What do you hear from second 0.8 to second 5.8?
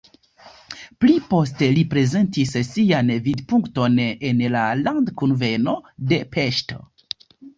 Pli poste li prezentis sian vidpunkton en la landkunveno